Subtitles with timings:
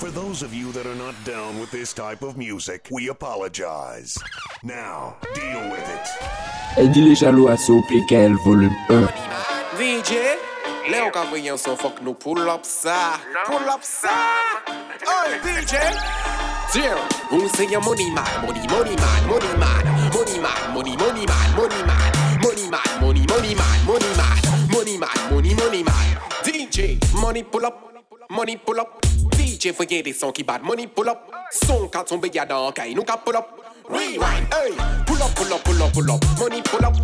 [0.00, 4.16] For those of you that are not down with this type of music, we apologize.
[4.62, 6.08] Now, deal with it.
[6.78, 9.02] Et dis les jaloux à PKL volume 1.
[9.76, 10.12] VJ,
[10.90, 14.08] Léo Cavrian son fuck nous pull up ça, pull up ça.
[15.04, 15.76] Hey VJ.
[16.72, 16.96] Dear,
[17.28, 21.56] who say your money man, money, money man, money man, money man, money, money man,
[21.56, 26.16] money man, money man, money, money man, money man, money man, money, money man.
[26.42, 27.99] DJ, money pull up,
[28.30, 28.88] money pull up.
[29.32, 31.18] DJ voyez des sons qui battent, money pull up.
[31.50, 33.46] Son qu'a tombé y'a dans caille, nous qu'a pull up.
[33.88, 34.72] Rewind, hey,
[35.06, 36.94] pull up, pull up, pull up, pull up, money pull up,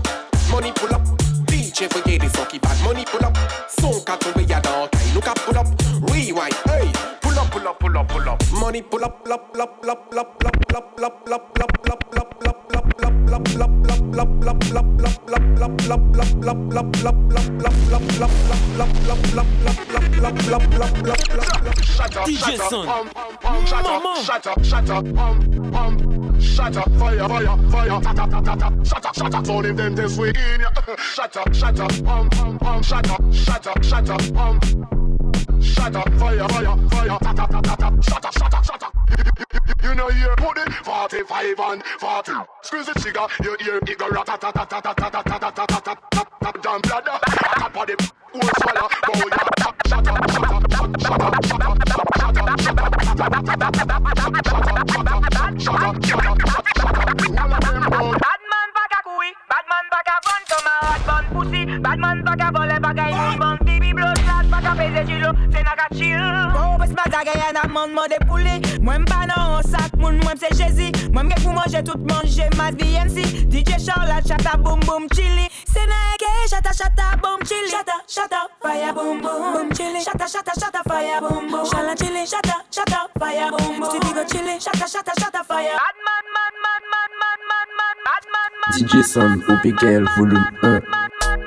[0.51, 1.03] money pull up.
[1.49, 3.37] DJ voyez des sons qui battent, money pull up.
[3.81, 5.67] Son qu'a tombé y'a dans caille, nous qu'a pull up.
[6.09, 6.89] Rewind, hey,
[7.21, 8.43] pull up, pull up, pull up, pull up.
[8.61, 11.79] Money pull up, lop, lop, lop, lop, lop, lop, lop, lop, lop, lop, lop, lop,
[11.85, 12.56] lop, lop, lop, lop,
[22.27, 22.59] DJ.
[23.83, 24.25] Maman.
[24.25, 24.91] Shut up, shut
[29.95, 31.55] this.
[31.55, 32.85] Shut up, pump, pump, pump.
[32.85, 35.06] Shut up, shut up, shut up, pump.
[35.87, 37.19] Up, fire, fire, fire.
[37.23, 38.01] Ta ta ta ta ta.
[38.01, 38.93] Shut up, shut up, shut up.
[39.83, 42.33] You know you put it 45 and 40.
[42.63, 45.21] Squeeze the trigger, you hear it go rat ta ta ta ta ta ta ta
[45.23, 47.19] ta ta ta ta ta ta Damn bladder,
[47.59, 47.97] top of the
[67.95, 71.23] daga y'a n'a mon mode pouli, moi m'pas non sac moun moi c'est Jésus, moi
[71.23, 76.17] m'gay pour manger tout manger ma BNC, DJ Charlotte chata boom boom chili, c'est n'a
[76.19, 80.83] que chata chata boom chili, chata chata fire boom boom boom chili, chata chata chata
[80.89, 82.25] fire boom boom, Charlotte chili.
[82.27, 84.59] Chata chata fire boom boom, Stevie go chili.
[84.59, 85.77] Chata chata chata fire.
[85.77, 88.71] Bad man man man man man man man bad man man.
[88.75, 91.46] DJ Son au PKL volume 1.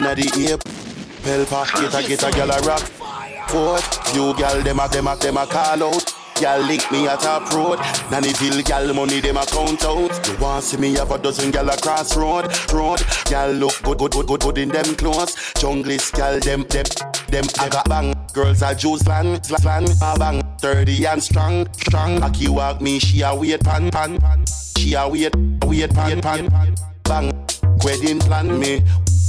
[0.00, 0.64] Million the ape.
[1.20, 2.80] Pelpa, get a get a gal a rock.
[3.48, 6.14] Fourth, you gal dem a dem a dem a call out.
[6.40, 7.78] Gal link me at top road
[8.08, 10.26] Nannyville gal money dem a count out.
[10.26, 14.12] You want see me have a dozen gal across road Road, gal look good good
[14.12, 15.36] good good, good in them clothes.
[15.60, 16.86] Junglist gal them them
[17.28, 18.14] them I got bang.
[18.32, 20.42] Girls are juice slang slang a bang.
[20.60, 22.22] 30 and strong strong.
[22.22, 24.18] Aki walk me she a wait pan pan.
[24.18, 24.44] Pan.
[24.78, 25.36] She a wait
[25.66, 26.48] wait pan pan.
[27.04, 27.46] Bang.
[27.84, 28.82] Wedding plan me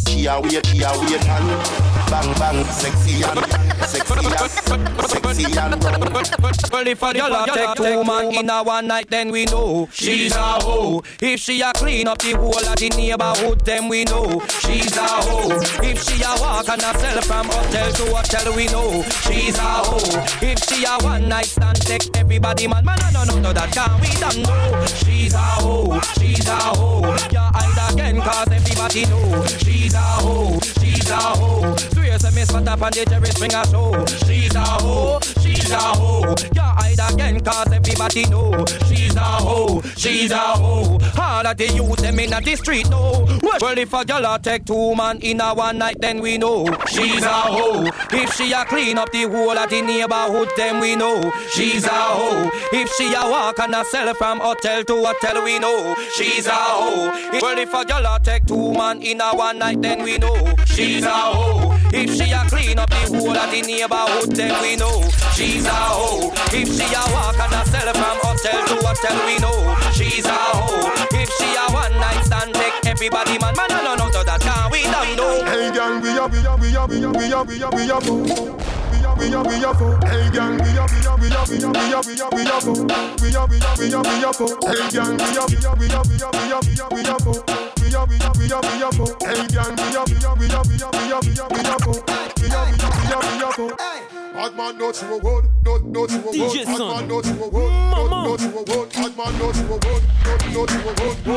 [0.08, 6.72] she a wait, she a wait and bang bang, sexy and sexy and sexy and.
[6.72, 10.34] Well, if a girl take two man in a one night, then we know she's
[10.36, 11.04] a hoe.
[11.20, 15.02] If she a clean up the whole of the neighborhood, then we know she's a
[15.02, 15.60] hoe.
[15.84, 19.62] If she a walk and a sell from hotel to hotel, we know she's a
[19.62, 20.26] hoe.
[20.42, 24.00] If she a one night stand, take everybody man, man, no, no, no, that can
[24.00, 24.86] we don't know.
[24.88, 27.16] She's a hoe, she's a hoe.
[27.32, 30.60] Yeah, hide again, cause everybody know she's a hoe,
[30.92, 31.76] she's a hoe.
[31.94, 34.06] Swear to me, spot up on the terrace, bring a show.
[34.26, 36.36] She's a hoe, she's a hoe.
[36.54, 40.98] Yeah, hide again, cause everybody know she's a hoe, she's a hoe.
[41.18, 43.26] All of the youth them in the street know.
[43.42, 46.66] Well, if a girl a take two man in a one night, then we know
[46.90, 47.90] she's a hoe.
[48.12, 51.90] If she a clean up the whole of the neighborhood, then we know she's a
[51.90, 52.50] hoe.
[52.74, 56.52] If she a walk and a sell from hotel to hotel, we know she's a
[56.52, 57.11] hoe.
[57.40, 60.36] Well, if a girl a take two man in a one night, then we know
[60.66, 61.78] she's a hoe.
[61.94, 65.02] If she a clean up the whole of the neighborhood, then we know
[65.34, 66.32] she's a hoe.
[66.52, 70.34] If she a walk and a sell from hotel to hotel, we know she's a
[70.34, 70.92] hoe.
[71.12, 74.72] If she a one night stand, take everybody man, man, no, no, no, that can
[74.72, 75.46] we don't know.
[75.46, 77.92] Hey gang, we are, we are, we are, we are, we are, we are, we
[77.92, 78.81] are,
[79.22, 80.00] we up, we up, oh.
[80.08, 82.42] Hey gang, we up, we up, we up, we up, we up, we up, we
[82.42, 83.02] up.
[83.22, 84.50] We up, we up, we.
[84.66, 87.02] Hey gang, we up, we up, we up, we up, we up, we up, we
[87.06, 87.38] up, oh.
[87.82, 89.06] We up, we up, we up, we up, oh.
[89.22, 91.62] Hey gang, we up, we up, we up, we up, we up, we up, we
[91.62, 92.02] up, oh.
[92.42, 93.78] We up, we up, we up, we up, oh.
[94.34, 96.36] Hot man, don't a word, don't don't a word.
[96.66, 98.90] Hot man, don't a word, don't don't a word.
[98.96, 101.18] Hot man, don't a word, don't don't a word.
[101.26, 101.36] We.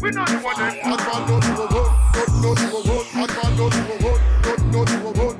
[0.00, 3.06] Hot man, don't a word, don't don't a word.
[3.12, 5.39] Hot man, don't a word, don't don't a word.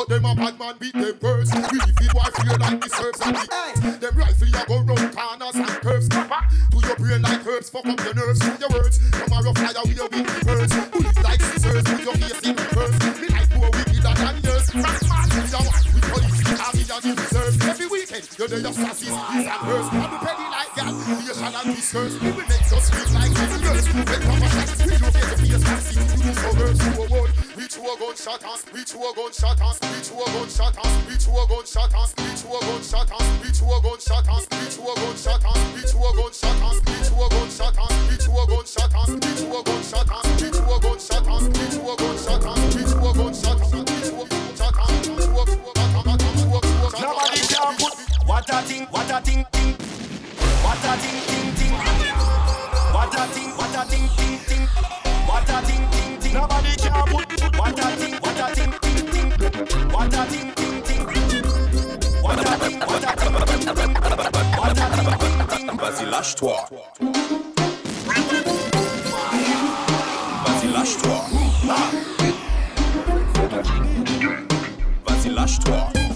[0.00, 1.52] But them a bad man beat them worse.
[1.52, 5.56] We feel why feel like the serves and the Them rifle ya go round corners
[5.56, 6.08] and curves.
[6.08, 8.40] Come back to your brain like herbs, fuck up your nerves.
[8.40, 8.96] your words.
[9.12, 10.72] Tomorrow away with the birds.
[10.88, 12.96] Bullet like scissors, put your face in reverse.
[13.20, 14.66] Me like more wickeder than yours.
[14.72, 16.40] Rat man, we the one with police.
[16.48, 17.54] Army that you deserve.
[17.60, 19.86] Every weekend, you're the assassins, these and hers.
[19.92, 22.14] I'm a penny like that, creation and whiskers.
[22.24, 23.36] We will make us feel like.
[23.36, 24.39] When come
[28.10, 31.46] gunshot and reach to a gunshot and reach to a gunshot and reach to a
[31.46, 34.98] gunshot and reach to a gunshot and reach to a gunshot and reach to a
[34.98, 38.50] gunshot and reach to a gunshot and reach to a gunshot and reach to a
[38.50, 41.70] gunshot and reach to a gunshot and reach to a gunshot and reach to a
[41.70, 44.26] gunshot and reach to a gunshot and reach to a gunshot and reach to a
[44.26, 44.74] gunshot
[47.00, 47.94] Nobody can put
[48.26, 49.74] what a thing, what a thing, thing.
[50.66, 51.74] What a thing, thing, thing.
[52.90, 54.66] What a thing, what a thing, thing, thing.
[55.26, 56.59] What a thing, thing, thing.
[60.00, 61.04] What a ting ting ting
[62.22, 63.92] What a ting, what a ting ting ting
[64.56, 65.46] What a ting ting
[75.92, 76.09] ting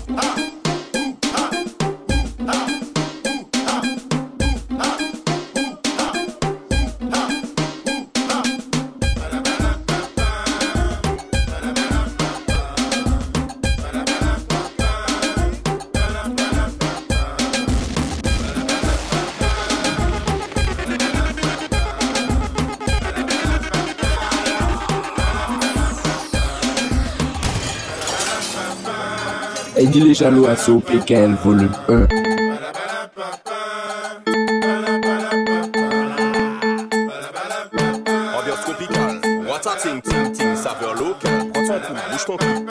[29.76, 29.80] Ah.
[29.80, 31.94] Eddie les jaloux à Soul PKL volume 1.
[38.38, 41.48] Ambiance tropicale, Wata ting ting ting, saveur locale.
[41.52, 42.63] Prends ton coup, bouge ton cul,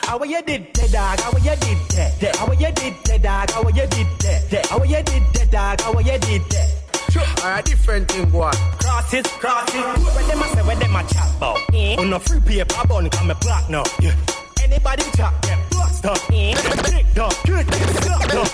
[0.00, 0.38] How did that?
[0.38, 1.20] How did that?
[1.20, 1.58] How did
[1.92, 2.36] that?
[2.36, 3.50] How did that?
[3.50, 3.62] How?
[3.62, 4.06] How you did?
[4.50, 4.66] That.
[4.66, 5.80] How you did that, dog?
[5.80, 6.68] How you did that?
[7.10, 8.50] Sure, a different thing, boy.
[8.78, 9.82] Crosses, crosses.
[10.14, 11.58] Where them a say, where them a chat about?
[11.72, 11.98] Mm.
[11.98, 13.84] On a free paper bun, come a black now.
[14.00, 14.14] Yeah.
[14.62, 16.18] Anybody chat, them blast up.
[16.18, 17.66] Click down, click,
[18.02, 18.46] stop down.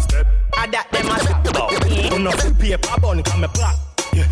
[0.00, 0.26] Step.
[0.56, 1.70] I that them a chat about.
[1.70, 2.12] Mm.
[2.14, 3.76] On a free paper bun, come a black.
[4.12, 4.26] Yeah.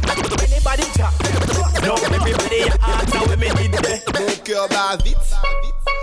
[0.47, 1.99] Anybody chat, them blast down.
[2.15, 4.01] Everybody ask how me did that.
[4.19, 5.29] Mon cœur bat vite,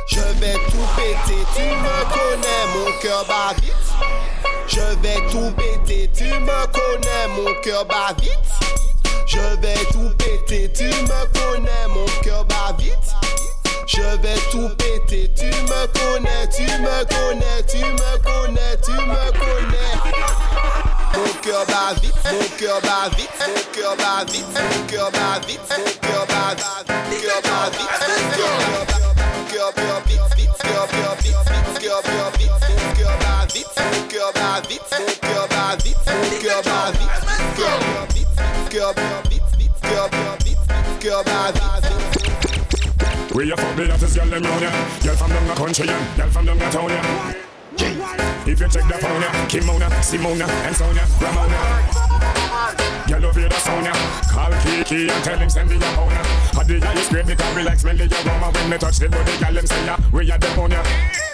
[0.08, 3.85] je vais tout péter, tu me connais, mon cœur bat vite.
[5.06, 8.32] Vais tout péter, tu me connais, mon cœur bat vite.
[9.28, 13.14] Je vais tout péter, tu me connais, mon cœur bat vite.
[13.86, 19.32] Je vais tout péter, tu me connais, tu me connais, tu me connais, tu me
[19.38, 19.94] connais.
[21.14, 25.40] Mon cœur bat vite, mon cœur bat vite, mon cœur bat vite, mon cœur bat
[25.48, 26.82] vite, mon cœur bat vite,
[27.22, 27.90] cœur bat vite,
[28.36, 29.06] cœur bat
[29.38, 32.45] mon cœur bat vite, vite, cœur bat vite, vite, cœur bat vite,
[34.26, 36.66] cœur bat vite, mon cœur.
[43.36, 44.72] We fuck the hottest girl them round ya.
[45.04, 47.02] Girl from down the country and girl from down the town ya.
[48.48, 49.30] If you check the phone ya.
[49.50, 52.06] Kimona, Simona and Sonia Ramona.
[53.08, 53.94] Girl love hear the sound ya
[54.32, 56.24] Call Kiki and tell him send the owner
[56.56, 59.38] Had the is great because we like smell the aroma When me touch the body
[59.38, 61.25] girl them say ya We are the ya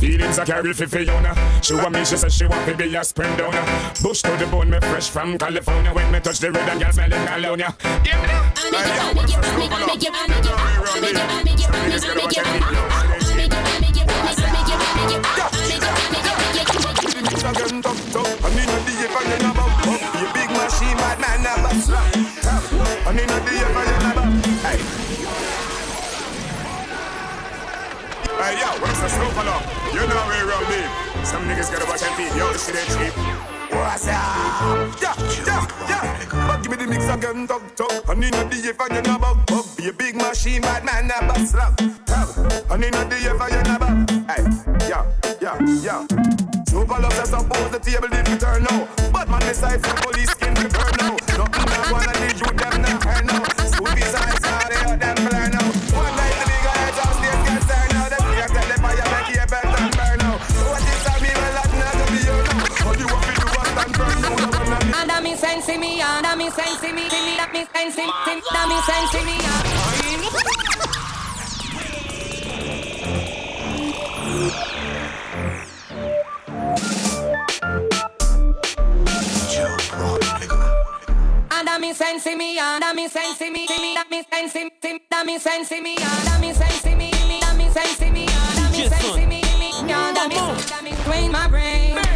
[0.00, 1.34] Feelings I carry for Fiona.
[1.62, 3.64] She want me, she says she want me to be a spring donor.
[4.02, 5.92] Bush to the bone, me fresh from California.
[5.92, 7.74] When me touch the road and girl smelling colonia.
[8.04, 8.46] Give me that.
[12.26, 12.56] Again,
[31.66, 32.38] Niggas gotta watch and feed.
[32.38, 33.14] Yo, this shit ain't cheap.
[33.74, 35.02] What's up?
[35.02, 35.14] Yeah,
[35.46, 36.46] yeah, yeah.
[36.46, 38.08] But give me the mix again, talk, talk.
[38.08, 41.74] I need a day for you about Be a big machine, bad man, number slug.
[42.70, 44.46] I need a day for you about Hey,
[44.88, 46.06] yeah, yeah, yeah.
[46.68, 48.88] Super love that's suppose the table did not turn now.
[49.12, 51.16] But man decide for police skin to turn now.
[51.34, 52.95] Nothing one of the youth them not now.
[65.68, 68.06] And ah, me sense me, and me sense me, me that me sense ah.
[68.06, 69.34] ah, me, that me sense me.
[81.50, 84.70] And me sense me, and me sense me, me that me sense me,
[85.10, 88.88] that me sense me, and me sense me, me that me sense me, and me
[88.88, 91.94] sense me, me, and me, that me drain my brain.
[91.94, 92.15] No cocaine,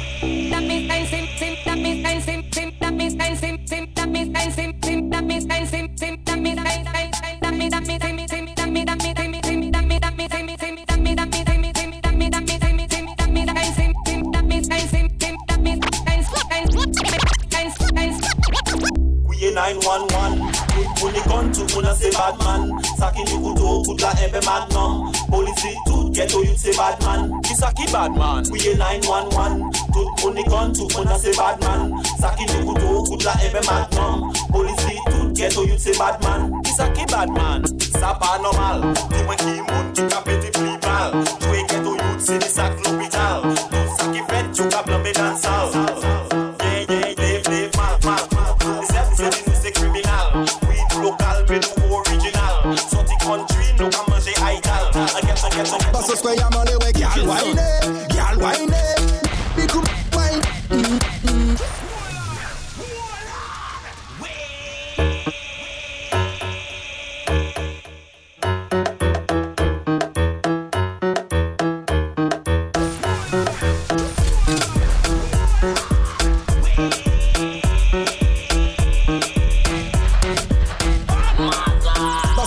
[23.21, 27.55] Saki ni koutou, kout la ebe magnum Polisi tout, ghetto youth se bad man Ki
[27.55, 28.43] sa ki bad man?
[28.45, 33.23] Kuye 911 Tout muni gun tout moun an se bad man Saki ni koutou, kout
[33.23, 37.61] la ebe magnum Polisi tout, ghetto youth se bad man Ki sa ki bad man?
[37.99, 41.13] Sa pa normal Di mwen ki moun ki ka peti pli mal
[41.45, 45.37] Jwe ghetto youth se ni sak l'hopital Tout sa ki fet, chou ka blambe dan
[45.37, 45.69] sal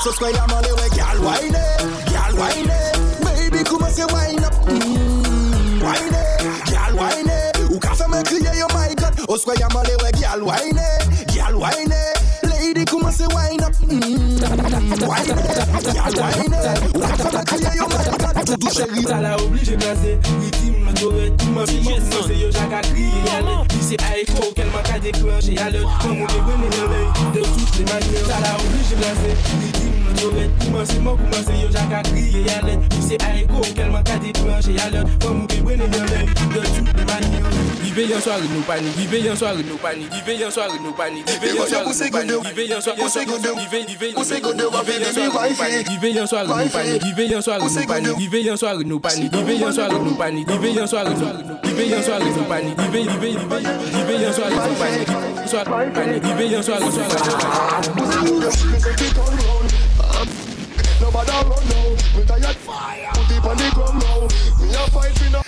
[0.05, 1.57] Basso square ya money we gal wine
[2.13, 2.69] Gal wine
[3.25, 4.53] Baby come and say wine up.
[4.69, 6.13] Mm, Wine
[6.69, 10.13] Gal wine Ou ka fe me kriye yo my god O square ya money we
[10.21, 10.77] gal wine
[11.33, 11.95] Gal wine
[12.45, 13.73] Lady come and say wine up.
[13.81, 15.41] Mm, Wine
[15.89, 16.53] Gal wine
[16.93, 20.85] Ou ka fe me kriye yo my god Doudou chéri Ça l'a obligé blasé Rythme,
[20.85, 21.93] l'autoré, tout m'a fait Moi,
[22.27, 25.81] c'est yo, j'ai qu'à crier Y'a Puis c'est Aiko qu'elle m'a qu'à déclencher Y'a le
[26.03, 28.27] Comme on est venu de l'œil De toutes les manières.
[28.27, 33.17] Ça l'a obligé blasé Rythme, Yo ret koumanse, mou koumanse, yo jaka kriye yale Pise
[33.21, 36.21] a eko, kelman kate koumanche yale Fon mou kebwene yon le,
[36.55, 37.55] yo chou mani yo
[37.95, 41.23] Vive yon soare nou pani, vive yon soare nou pani Vive yon soare nou pani,
[41.23, 45.85] vive yon soare nou pani Vive yon soare nou pani, vive yon soare nou pani
[45.87, 49.23] Vive yon soare nou pani, vive yon soare nou pani Vive yon soare nou pani,
[49.31, 52.75] vive yon soare nou pani Vive yon soare nou pani, vive yon soare nou pani
[52.75, 53.59] Vive, vive, vive,
[53.95, 56.93] vive yon soare nou pani Vive yon soare nou pani, vive yon soare nou
[58.43, 59.84] pani
[61.15, 62.19] Nobody run now.
[62.19, 63.11] Me tired fire.
[63.15, 64.27] Put it on the ground now.
[64.59, 65.39] Me a fight for no.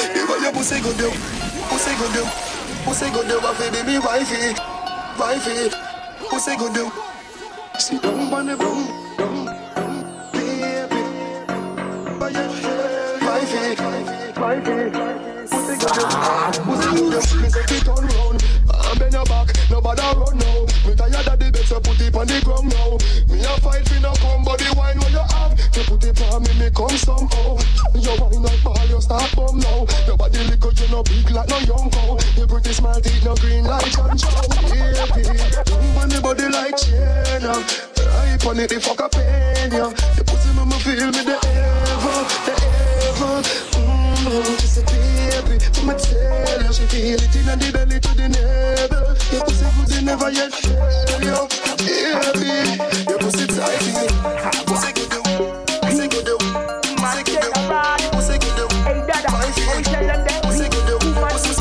[0.00, 1.10] If your pussy good you,
[1.68, 2.24] pussy good you,
[2.84, 4.54] pussy good you, feel be me wifey,
[5.20, 5.68] wifey.
[6.30, 6.90] Pussy good you.
[7.78, 8.88] Sit down on the broom,
[9.18, 9.96] broom, broom,
[10.32, 11.00] baby.
[12.18, 12.48] By your
[13.20, 13.76] wifey,
[14.40, 14.90] wifey.
[15.52, 16.06] Pussy good you,
[16.64, 17.42] pussy good you.
[17.42, 18.40] Me say it turn round.
[18.72, 20.43] And bend your back, nobody run
[21.84, 22.96] put it on the ground now.
[23.28, 26.20] Me a fight for no come, but the wine what you have, you put it
[26.32, 27.60] on me, me come somehow.
[27.94, 29.86] You wine like ball, you start bum now.
[30.08, 32.16] Your body little, you no big like no young cow.
[32.36, 34.40] Your pretty smile teeth no green like John Chow.
[34.68, 35.36] Baby,
[35.68, 37.60] boom on the body like China.
[37.60, 39.92] Ripe on it, the fuck a pain, yeah.
[40.16, 42.54] Your pussy make me feel me the ever, the
[43.12, 43.36] ever.
[43.76, 48.28] Mm, she say, baby, me tell you, she feel it in the belly to the
[48.28, 48.93] navel.
[50.16, 51.48] Never yet fail, yo.
[51.78, 52.78] Baby,
[53.10, 53.82] your pussy tight,
[54.66, 55.22] pussy good, you.
[55.82, 56.38] pussy good, you.
[56.98, 57.50] pussy good, you.
[58.12, 58.68] pussy good, you.
[58.86, 60.40] Hey, dada, we tell them that?
[60.44, 60.98] Pussy good, you.
[60.98, 61.52] pussy,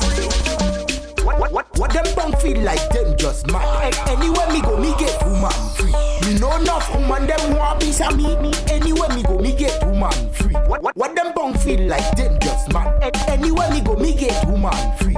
[0.00, 1.26] good, you.
[1.26, 5.22] What, what, what them don't feel like them just mad Anywhere me go, me get
[5.26, 5.92] woman free
[6.24, 10.12] Me know enough woman, them want piece of me Anywhere me go, me get woman
[10.32, 14.14] free What, what, what them don't feel like them just mad Anywhere me go, me
[14.14, 15.16] get woman free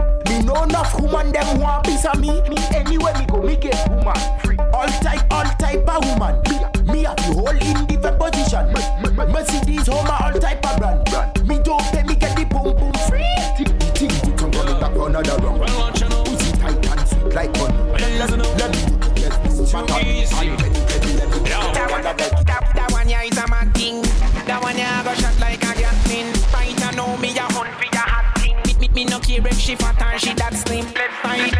[0.73, 2.29] enough woman, them want piece of me.
[2.49, 4.57] Me Anywhere me go, me get woman free.
[4.73, 6.41] All type, all type of woman.
[6.49, 8.73] Me, me have the whole in different position.
[8.73, 11.02] Me- me- Mercedes, Homer, all type of brand
[29.63, 30.85] she fat or she that slim.
[30.93, 31.52] Left side,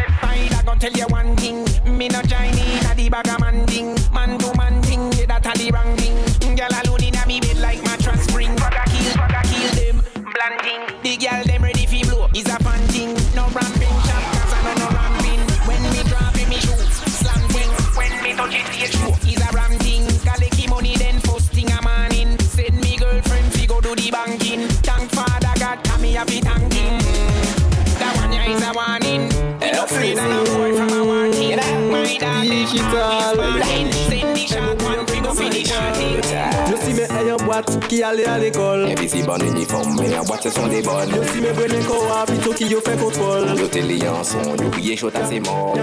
[37.87, 38.85] qui allait à l'école.
[38.85, 41.09] Invisible en uniforme, mais en boîte ce sont des bonnes.
[41.21, 43.47] Je suis mes brûlés quoi, plutôt qui yo fait contrôle.
[43.57, 45.77] Yo télé en son, yo crié chaud à ses morts.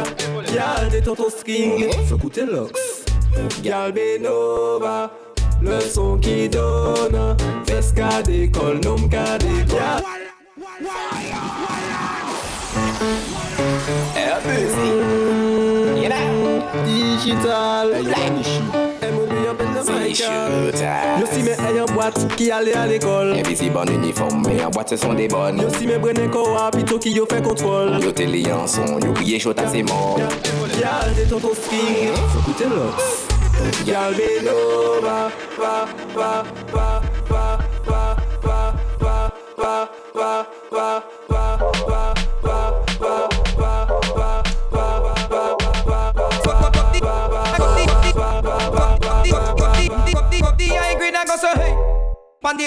[0.55, 3.05] Y'a des tonton string, faut écouter l'ox.
[3.63, 5.11] Gal Benova,
[5.63, 7.37] le son qui donne.
[8.01, 9.79] Qu'à d'école, nom qu'à d'école.
[16.87, 17.89] Digital
[19.51, 20.51] yon bel nan maykab
[21.21, 23.33] Yo si men e yon boat ki ale al ekol
[23.91, 27.41] uniform, men yon boat se son de bon Yo si men brene ki yo fe
[27.43, 29.83] kontrol Yo te li yon son, yo priye chota se
[30.81, 31.25] Yal de
[32.71, 32.87] lò
[33.87, 34.29] Yal be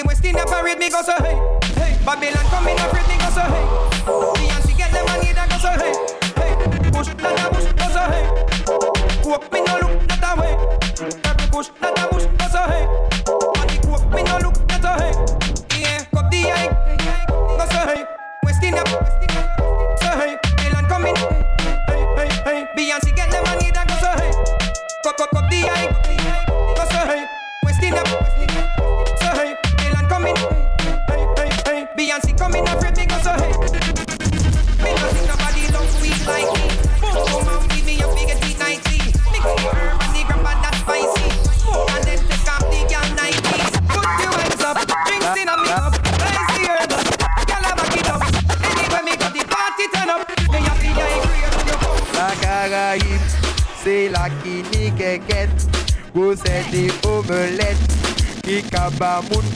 [0.00, 1.38] the West Indian parade, me go so hey,
[1.74, 2.04] hey.
[2.04, 3.93] Babylon in afraid, me go so hey.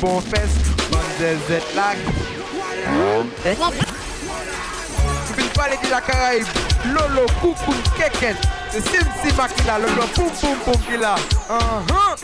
[0.00, 0.56] Bonfest,
[0.92, 1.98] Mandel Z-Lag.
[5.28, 6.46] N'oublie pas les déjà Caraïbes,
[6.87, 8.37] Lolo, Koukou, Keken,
[8.70, 11.16] c'est Sim Sima qui l'a, Lolo, Poum Poum Poum qui l'a.
[11.50, 12.16] Uh-huh.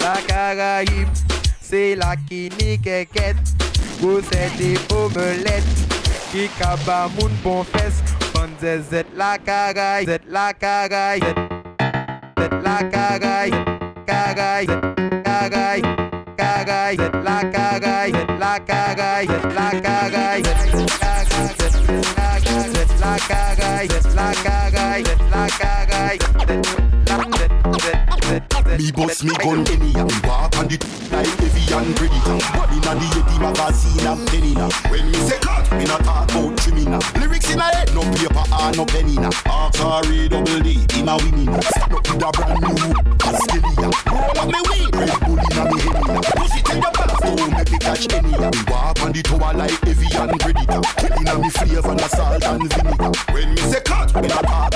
[0.00, 1.08] La Caraïbe,
[1.60, 3.36] c'est la qui nique Keken,
[4.00, 5.62] vous êtes des omelettes,
[6.32, 8.02] qui cabamoun Bonfest,
[8.34, 11.24] Mandel Z-Lag, Caraïbe, Z-Lag, Caraïbe,
[12.38, 13.64] Z-Lag, Caraïbe,
[14.06, 16.05] Caraïbe, Caraïbe.
[16.66, 17.40] Zette la.
[17.42, 18.10] Zette la.
[18.10, 19.22] Zette la.
[19.22, 19.66] Zette la.
[19.66, 19.92] Zette la.
[23.76, 26.26] Zette la Caraïbe.
[28.76, 30.76] Me bust me gun anyhow Me walk on the
[31.10, 35.38] like heavy and predator Body na the Yeti magazine of penny now When me say
[35.38, 39.14] cut, me not talk about criminal Lyrics in a head, no paper or no penny
[39.14, 42.76] now Archery double D, him a winning Stand up with a brand new
[43.24, 43.65] Australia
[49.16, 50.80] the tower like Evian Predator.
[50.98, 53.12] Killing on me flavor and salt and vinegar.
[53.32, 54.75] When me say cut, me not talk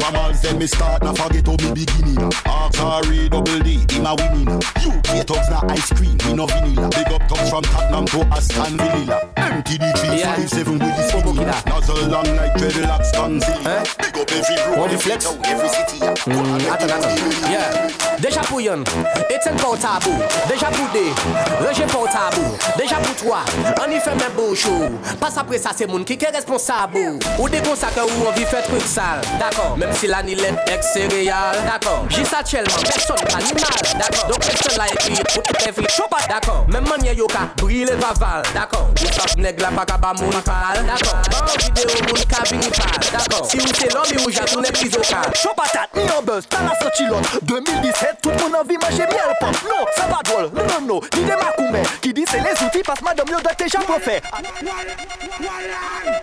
[0.00, 2.18] From all then me start, now forget how me beginning.
[2.46, 4.48] Ask R double D, him a winning.
[4.80, 6.88] UK thugs na ice cream, me no vanilla.
[6.90, 9.20] Big up thugs from Tottenham to Aston Villa.
[9.36, 10.34] MTD Yeah.
[10.34, 11.44] 357 with the skinny.
[11.66, 13.84] Nozzle long like dreadlocks, Godzilla.
[13.98, 15.98] Big up every road, every town, every city.
[16.02, 17.50] Attends, attends.
[17.50, 17.88] Yeah.
[18.20, 18.84] Déjà pour yon,
[19.30, 20.14] Etienne pas au tabou.
[20.48, 22.56] Déjà pour deux, Roger pas au tabou.
[22.78, 23.44] Déjà pour trois,
[23.84, 24.90] on y fait même beau show.
[25.18, 26.98] Passe après ça, c'est moun qui est responsable.
[27.40, 29.22] Ou des consacres où on vit fait truc sale.
[29.40, 29.76] D'accord.
[29.82, 34.76] Mem si la ni let ek sereyal D'akor, jisa tchelman, person animal D'akor, donk person
[34.78, 38.92] la ekri pou ki te fri chopat D'akor, mem manye yo ka brile vaval D'akor,
[38.94, 42.70] ou sap neg la pa kaba moun pal D'akor, ba ou video moun ka vini
[42.78, 46.62] pal D'akor, si ou se lomi ou jatoune pizo kal Chopatat, ni an buzz, ta
[46.62, 49.66] la soti lot 2017, tout moun anvi manje miel pop.
[49.66, 52.86] Non, sa pa drol, non non non, ni de makoume Ki di se les outi
[52.86, 54.94] pas madame yo dote jan profe Walan, walan,
[55.42, 56.22] walan,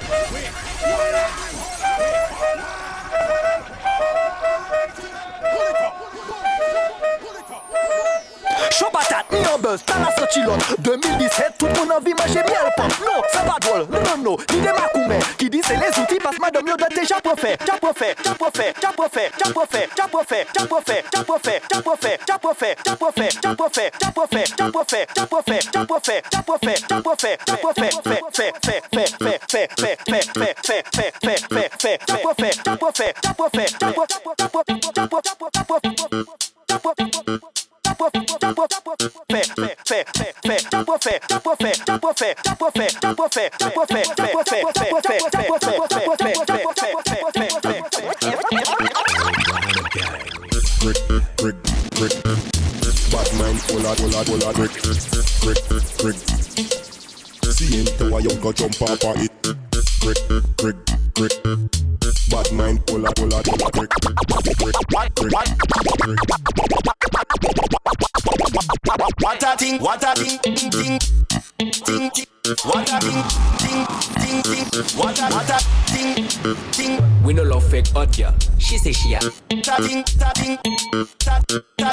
[0.96, 2.89] walan
[8.72, 10.10] Chaud patate, mi an buzz, ta la
[10.80, 14.38] 2017, tout moun anvi manje mi el pop Non, sa pa drôle, non non non
[14.54, 17.78] Ni de makoume, ki di se les outi Pas madame yo date ja profe, ja
[17.78, 18.16] profe
[57.52, 57.92] Seeing you
[58.54, 59.32] jump off of it.
[60.00, 60.18] Brick,
[60.58, 60.78] brick,
[61.14, 61.34] brick.
[62.30, 63.90] Bad mind, pull up, pull up, brick, brick.
[68.70, 71.00] What a thing, what a thing, ting, ting,
[71.58, 72.26] ting, ting.
[72.64, 73.24] What a thing,
[73.58, 73.86] ting,
[74.22, 74.66] ting, ting.
[74.96, 76.28] What a, what a thing,
[76.72, 77.24] ting.
[77.24, 78.36] We no love fake hot girl.
[78.60, 79.20] She say she a.
[79.20, 80.58] Ta ting, ta ting,
[81.18, 81.92] ta ta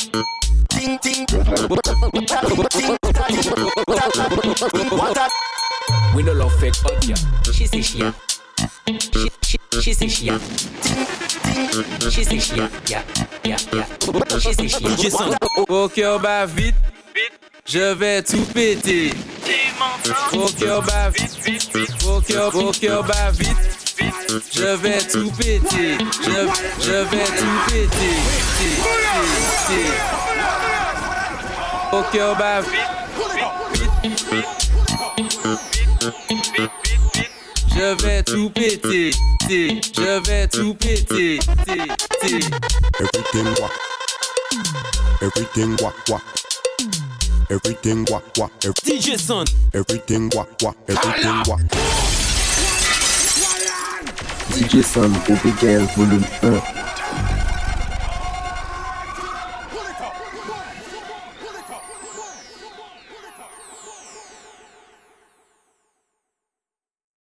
[0.69, 1.27] ting, ting.
[1.27, 3.57] Ta ting, ta ting, ta ting.
[4.99, 5.29] What a
[6.15, 7.53] We no love fake hot girl.
[7.55, 8.15] She say she a.
[9.01, 10.39] She, she, she say she a.
[12.11, 12.57] She say she.
[12.57, 13.03] Yeah,
[13.45, 14.39] yeah, yeah.
[14.39, 14.85] She say she.
[15.69, 16.75] Au cœur bat vite,
[17.67, 19.13] je vais tout péter.
[20.33, 21.71] Au cœur bat vite,
[22.07, 23.57] au cœur, au cœur bat vite,
[24.55, 25.99] je vais tout péter.
[26.23, 26.49] Je,
[26.85, 28.17] je vais tout péter.
[31.93, 32.97] Au cœur bat vite,
[37.75, 39.11] je vais tout péter.
[39.47, 41.39] péter, je vais tout péter.
[43.01, 43.73] Everything what?
[45.23, 46.23] Everything what what?
[47.51, 48.51] Everything what what?
[48.65, 49.47] Every DJ son.
[49.75, 50.77] Everything what what?
[50.89, 51.61] Everything what?
[54.51, 56.86] DJ son, Bobby Girl, volume 1.